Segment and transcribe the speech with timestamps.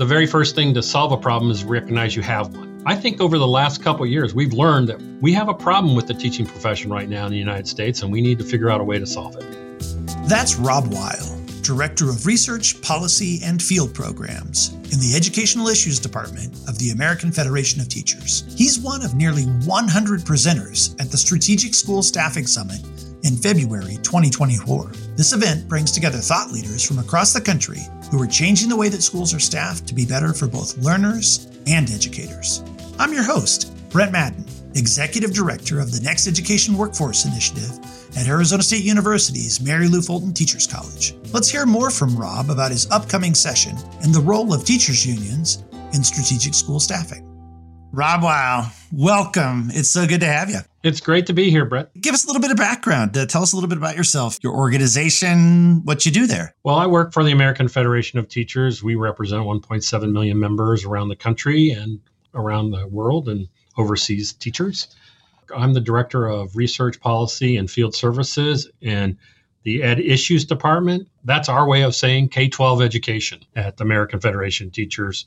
[0.00, 2.82] the very first thing to solve a problem is recognize you have one.
[2.86, 6.06] I think over the last couple years, we've learned that we have a problem with
[6.06, 8.80] the teaching profession right now in the United States, and we need to figure out
[8.80, 9.44] a way to solve it.
[10.26, 16.56] That's Rob Weil, Director of Research, Policy, and Field Programs in the Educational Issues Department
[16.66, 18.46] of the American Federation of Teachers.
[18.56, 22.80] He's one of nearly 100 presenters at the Strategic School Staffing Summit
[23.22, 24.92] in February 2024.
[25.16, 27.80] This event brings together thought leaders from across the country
[28.10, 31.48] who are changing the way that schools are staffed to be better for both learners
[31.66, 32.62] and educators.
[32.98, 37.78] I'm your host, Brent Maddin, Executive Director of the Next Education Workforce Initiative
[38.16, 41.14] at Arizona State University's Mary Lou Fulton Teachers College.
[41.32, 45.64] Let's hear more from Rob about his upcoming session and the role of teachers' unions
[45.92, 47.26] in strategic school staffing.
[47.92, 49.70] Rob Weil, welcome.
[49.72, 50.60] It's so good to have you.
[50.82, 51.92] It's great to be here, Brett.
[52.00, 53.14] Give us a little bit of background.
[53.14, 56.54] Uh, tell us a little bit about yourself, your organization, what you do there.
[56.62, 58.82] Well, I work for the American Federation of Teachers.
[58.82, 62.00] We represent 1.7 million members around the country and
[62.34, 64.96] around the world and overseas teachers.
[65.54, 69.18] I'm the director of research policy and field services and
[69.64, 71.08] the Ed Issues Department.
[71.24, 75.26] That's our way of saying K 12 education at the American Federation of Teachers.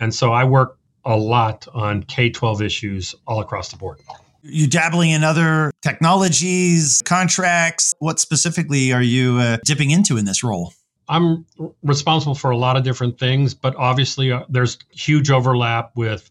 [0.00, 4.00] And so I work a lot on K 12 issues all across the board.
[4.42, 7.94] You dabbling in other technologies, contracts?
[7.98, 10.72] What specifically are you uh, dipping into in this role?
[11.08, 11.44] I'm
[11.82, 16.30] responsible for a lot of different things, but obviously uh, there's huge overlap with,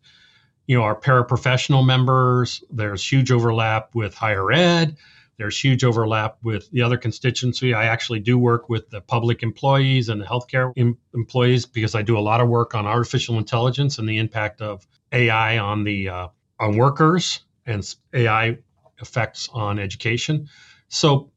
[0.67, 2.63] you know, our paraprofessional members.
[2.71, 4.95] There's huge overlap with higher ed.
[5.37, 7.73] There's huge overlap with the other constituency.
[7.73, 12.01] I actually do work with the public employees and the healthcare em- employees because I
[12.01, 16.09] do a lot of work on artificial intelligence and the impact of AI on the
[16.09, 16.27] uh,
[16.59, 18.57] on workers and AI
[19.01, 20.49] effects on education.
[20.89, 21.31] So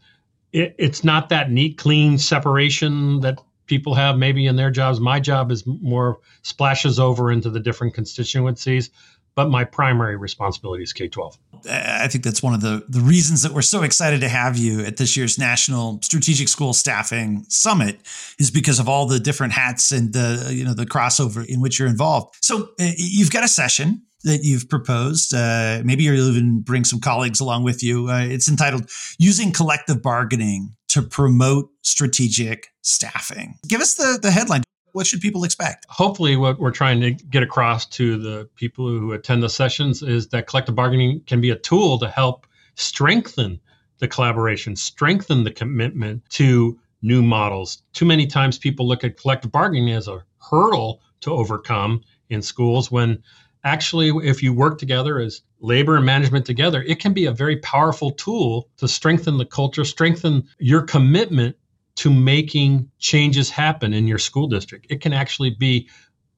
[0.52, 5.00] it, it's not that neat, clean separation that people have maybe in their jobs.
[5.00, 8.91] My job is more splashes over into the different constituencies,
[9.34, 11.39] but my primary responsibility is K 12.
[11.70, 14.80] I think that's one of the, the reasons that we're so excited to have you
[14.80, 18.01] at this year's National Strategic School Staffing Summit
[18.39, 21.79] is because of all the different hats and the you know the crossover in which
[21.79, 22.35] you're involved.
[22.42, 25.34] So uh, you've got a session that you've proposed.
[25.34, 28.08] Uh, maybe you'll even bring some colleagues along with you.
[28.08, 33.58] Uh, it's entitled Using Collective Bargaining to Promote Strategic Staffing.
[33.66, 34.62] Give us the, the headline.
[34.92, 35.86] What should people expect?
[35.88, 40.28] Hopefully, what we're trying to get across to the people who attend the sessions is
[40.28, 43.58] that collective bargaining can be a tool to help strengthen
[43.98, 47.82] the collaboration, strengthen the commitment to new models.
[47.94, 52.90] Too many times people look at collective bargaining as a hurdle to overcome in schools
[52.90, 53.22] when
[53.64, 57.56] actually, if you work together as labor and management together, it can be a very
[57.58, 61.56] powerful tool to strengthen the culture, strengthen your commitment
[61.96, 64.86] to making changes happen in your school district.
[64.90, 65.89] It can actually be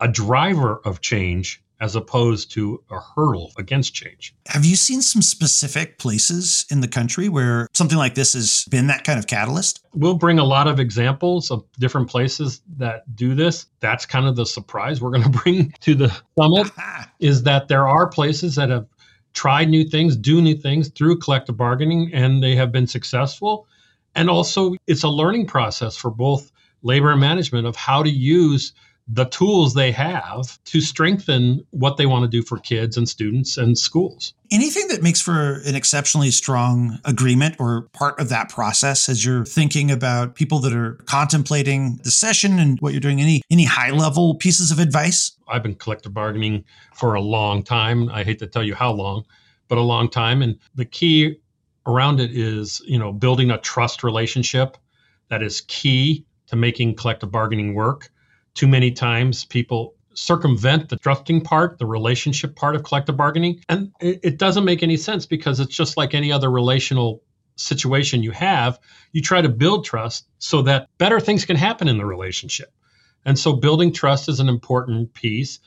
[0.01, 4.35] a driver of change as opposed to a hurdle against change.
[4.47, 8.87] Have you seen some specific places in the country where something like this has been
[8.87, 9.85] that kind of catalyst?
[9.95, 13.67] We'll bring a lot of examples of different places that do this.
[13.81, 16.09] That's kind of the surprise we're going to bring to the
[16.39, 17.11] summit ah.
[17.19, 18.87] is that there are places that have
[19.33, 23.67] tried new things, do new things through collective bargaining and they have been successful.
[24.15, 26.53] And also it's a learning process for both
[26.83, 28.73] labor and management of how to use
[29.07, 33.59] the tools they have to strengthen what they want to do for kids and students
[33.59, 34.33] and schools.
[34.51, 39.45] Anything that makes for an exceptionally strong agreement or part of that process as you're
[39.45, 43.91] thinking about people that are contemplating the session and what you're doing any any high
[43.91, 45.33] level pieces of advice?
[45.49, 48.09] I've been collective bargaining for a long time.
[48.09, 49.25] I hate to tell you how long,
[49.69, 51.37] but a long time and the key
[51.87, 54.79] around it is, you know, building a trust relationship
[55.29, 58.11] that is key to making collective bargaining work
[58.55, 63.61] too many times people circumvent the trusting part, the relationship part of collective bargaining.
[63.69, 67.23] And it, it, doesn't make any sense because it's just like any other relational
[67.57, 68.79] situation you have.
[69.13, 72.73] You try to build trust so that better things can happen in the relationship.
[73.25, 75.59] And so building trust is an important piece.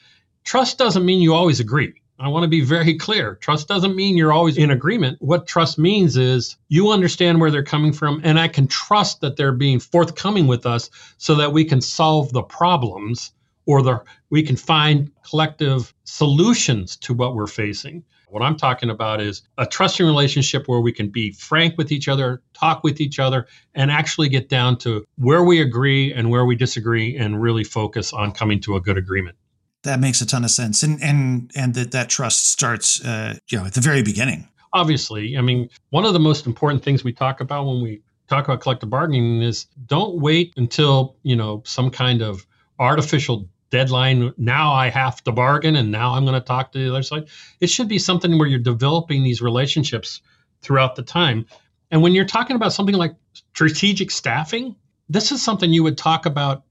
[0.44, 2.02] Trust doesn't mean you always agree.
[2.20, 3.36] I want to be very clear.
[3.36, 5.18] Trust doesn't mean you're always in agreement.
[5.22, 9.38] What trust means is you understand where they're coming from, and I can trust that
[9.38, 13.34] they're being forthcoming with us so that we can solve the problems
[13.68, 18.04] or the, we can find collective solutions to what we're facing.
[18.30, 22.08] What I'm talking about is a trusting relationship where we can be frank with each
[22.08, 26.46] other, talk with each other, and actually get down to where we agree and where
[26.46, 29.38] we disagree and really focus on coming to a good agreement.
[29.84, 33.58] That makes a ton of sense, and and and that that trust starts, uh, you
[33.58, 34.48] know, at the very beginning.
[34.74, 38.46] Obviously, I mean, one of the most important things we talk about when we talk
[38.46, 42.46] about collective bargaining is don't wait until you know some kind of
[42.80, 44.34] artificial deadline.
[44.38, 47.28] Now I have to bargain, and now I'm going to talk to the other side.
[47.60, 50.22] It should be something where you're developing these relationships
[50.62, 51.46] throughout the time.
[51.92, 53.16] And when you're talking about something like
[53.54, 54.76] strategic staffing,
[55.10, 56.64] this is something you would talk about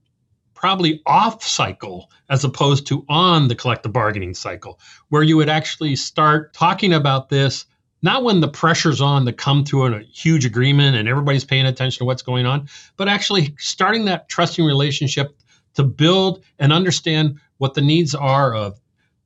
[0.57, 5.95] probably off cycle as opposed to on the collective bargaining cycle, where you would actually
[5.95, 7.65] start talking about this
[8.03, 11.99] not when the pressure's on to come to a huge agreement and everybody's paying attention
[11.99, 15.35] to what's going on, but actually starting that trusting relationship
[15.73, 18.79] to build and understand what the needs are of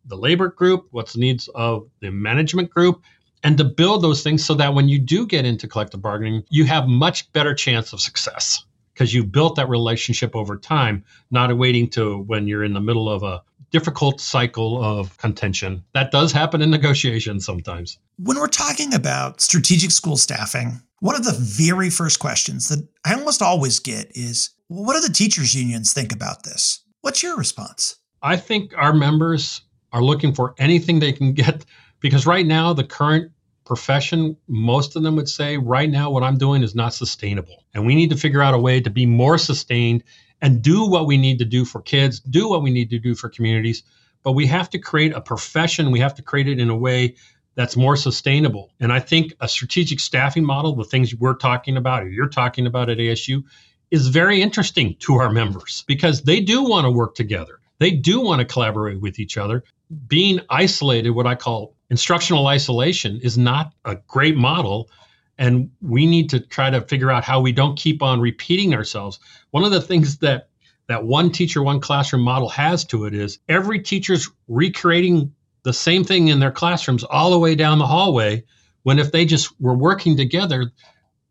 [0.06, 3.04] the labor group, what's the needs of the management group,
[3.44, 6.66] and to build those things so that when you do get into collective bargaining, you
[6.66, 8.63] have much better chance of success
[9.01, 13.09] because you've built that relationship over time, not waiting to when you're in the middle
[13.09, 15.83] of a difficult cycle of contention.
[15.95, 17.98] That does happen in negotiations sometimes.
[18.19, 23.15] When we're talking about strategic school staffing, one of the very first questions that I
[23.15, 26.83] almost always get is well, what do the teachers' unions think about this?
[27.01, 27.95] What's your response?
[28.21, 29.62] I think our members
[29.94, 31.65] are looking for anything they can get
[32.01, 33.31] because right now, the current
[33.72, 37.64] profession, most of them would say, right now, what I'm doing is not sustainable.
[37.74, 40.04] And we need to figure out a way to be more sustained
[40.42, 43.16] and do what we need to do for kids, do what we need to do
[43.16, 43.84] for communities.
[44.24, 47.16] But we have to create a profession, we have to create it in a way
[47.56, 48.74] that's more sustainable.
[48.82, 52.68] And I think a strategic staffing model, the things we're talking about or you're talking
[52.68, 53.46] about at ASU,
[53.90, 57.62] is very interesting to our members because they do want to work together.
[57.80, 59.64] They do want to collaborate with each other.
[60.08, 64.90] Being isolated, what I call instructional isolation, is not a great model
[65.38, 69.20] and we need to try to figure out how we don't keep on repeating ourselves.
[69.52, 70.48] One of the things that
[70.88, 75.34] that one teacher one classroom model has to it is every teacher's recreating
[75.64, 78.44] the same thing in their classrooms all the way down the hallway
[78.84, 80.72] when if they just were working together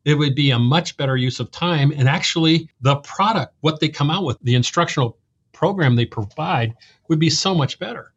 [0.05, 1.93] it would be a much better use of time.
[1.95, 5.19] And actually the product what they come out with the instructional
[5.53, 6.75] program they provide
[7.09, 8.13] would be so much better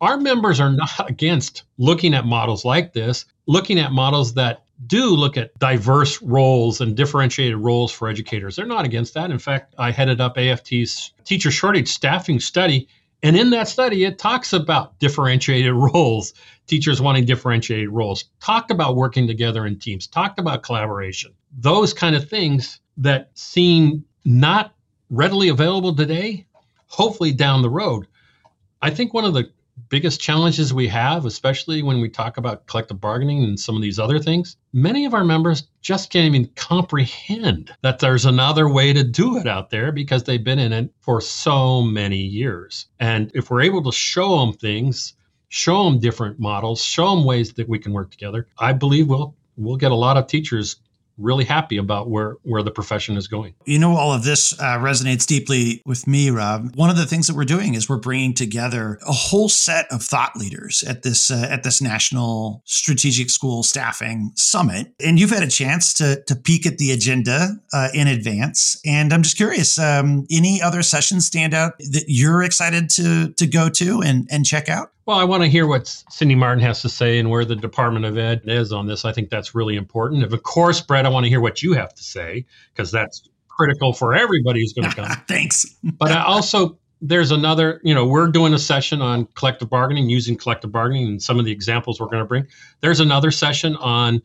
[0.00, 5.06] our members are not against looking at models like this looking at models that do
[5.06, 8.56] look at diverse roles and differentiated roles for educators.
[8.56, 9.30] They're not against that.
[9.30, 12.88] In fact, I headed up AFT's teacher shortage staffing study.
[13.22, 16.34] And in that study, it talks about differentiated roles,
[16.66, 22.16] teachers wanting differentiated roles, talked about working together in teams, talked about collaboration, those kind
[22.16, 24.74] of things that seem not
[25.10, 26.46] readily available today,
[26.86, 28.06] hopefully down the road.
[28.82, 29.50] I think one of the
[29.88, 33.98] biggest challenges we have, especially when we talk about collective bargaining and some of these
[33.98, 39.04] other things, many of our members just can't even comprehend that there's another way to
[39.04, 42.86] do it out there because they've been in it for so many years.
[43.00, 45.14] And if we're able to show them things,
[45.48, 49.34] show them different models, show them ways that we can work together, I believe we'll
[49.56, 50.76] we'll get a lot of teachers
[51.18, 53.54] really happy about where where the profession is going.
[53.64, 56.74] You know, all of this uh, resonates deeply with me, Rob.
[56.74, 60.02] One of the things that we're doing is we're bringing together a whole set of
[60.02, 65.42] thought leaders at this uh, at this national strategic school staffing summit, and you've had
[65.42, 68.80] a chance to to peek at the agenda uh, in advance.
[68.84, 73.46] And I'm just curious, um, any other sessions stand out that you're excited to to
[73.46, 74.93] go to and and check out?
[75.06, 78.06] Well, I want to hear what Cindy Marten has to say and where the Department
[78.06, 79.04] of Ed is on this.
[79.04, 80.22] I think that's really important.
[80.22, 83.92] Of course, Brett, I want to hear what you have to say because that's critical
[83.92, 85.10] for everybody who's going to come.
[85.28, 85.66] Thanks.
[85.82, 90.36] but I also, there's another, you know, we're doing a session on collective bargaining, using
[90.36, 92.46] collective bargaining, and some of the examples we're going to bring.
[92.80, 94.22] There's another session on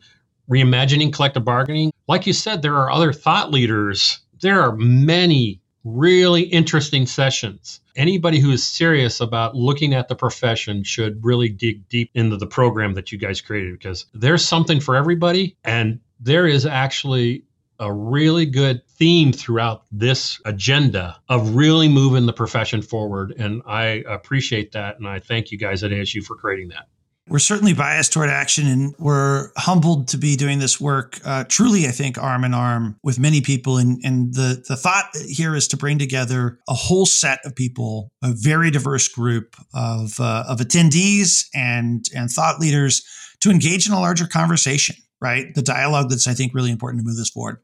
[0.50, 1.92] reimagining collective bargaining.
[2.08, 4.20] Like you said, there are other thought leaders.
[4.40, 7.80] There are many really interesting sessions.
[7.96, 12.46] Anybody who is serious about looking at the profession should really dig deep into the
[12.46, 15.56] program that you guys created because there's something for everybody.
[15.64, 17.44] And there is actually
[17.78, 23.32] a really good theme throughout this agenda of really moving the profession forward.
[23.38, 24.98] And I appreciate that.
[24.98, 26.88] And I thank you guys at ASU for creating that
[27.30, 31.86] we're certainly biased toward action and we're humbled to be doing this work uh, truly
[31.86, 33.78] i think arm in arm with many people.
[33.78, 38.12] And, and the, the thought here is to bring together a whole set of people
[38.22, 43.04] a very diverse group of, uh, of attendees and, and thought leaders
[43.40, 45.54] to engage in a larger conversation right?
[45.54, 47.58] The dialogue that's i think really important to move this forward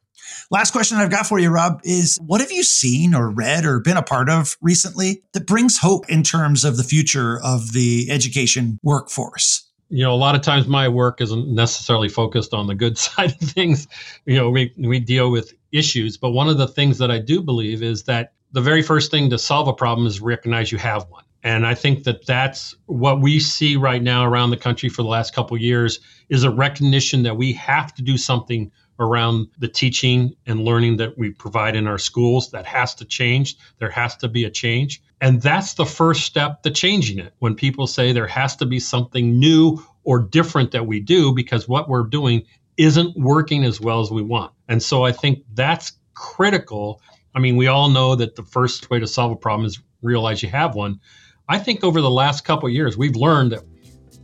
[0.51, 3.81] Last question I've got for you, Rob, is what have you seen or read or
[3.81, 8.09] been a part of recently that brings hope in terms of the future of the
[8.11, 9.67] education workforce?
[9.89, 13.31] you know a lot of times my work isn't necessarily focused on the good side
[13.31, 13.87] of things
[14.25, 17.43] you know we, we deal with issues but one of the things that i do
[17.43, 21.09] believe is that the very first thing to solve a problem is recognize you have
[21.09, 25.03] one and i think that that's what we see right now around the country for
[25.03, 29.69] the last couple years is a recognition that we have to do something around the
[29.69, 32.51] teaching and learning that we provide in our schools.
[32.51, 33.57] That has to change.
[33.79, 35.03] There has to be a change.
[35.21, 37.33] And that's the first step to changing it.
[37.39, 41.69] When people say there has to be something new or different that we do because
[41.69, 42.43] what we're doing
[42.77, 44.53] isn't working as well as we want.
[44.69, 47.01] And so I think that's critical.
[47.35, 50.43] I mean, we all know that the first way to solve a problem is realize
[50.43, 51.01] you have one.
[51.49, 53.63] I think over the last couple years, we've learned that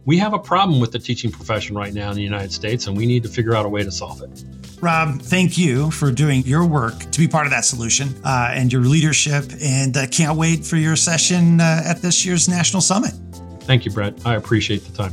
[0.04, 2.96] we have a problem with the teaching profession right now in the United States, and
[2.96, 4.44] we need to figure out a way to solve it.
[4.80, 8.72] Rob, thank you for doing your work to be part of that solution uh, and
[8.72, 9.44] your leadership.
[9.62, 13.12] And uh, can't wait for your session uh, at this year's National Summit.
[13.60, 14.14] Thank you, Brett.
[14.26, 15.12] I appreciate the time.